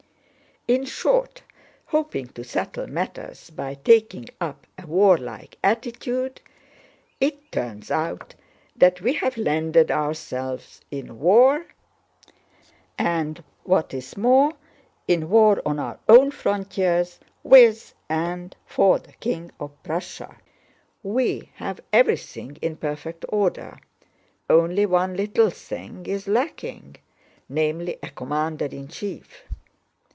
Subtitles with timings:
[0.67, 1.41] "In short,
[1.87, 6.39] hoping to settle matters by taking up a warlike attitude,
[7.19, 8.35] it turns out
[8.75, 11.65] that we have landed ourselves in war,
[12.95, 14.53] and what is more,
[15.07, 20.37] in war on our own frontiers, with and for the King of Prussia.
[21.01, 23.79] We have everything in perfect order,
[24.47, 26.97] only one little thing is lacking,
[27.49, 29.45] namely, a commander in chief.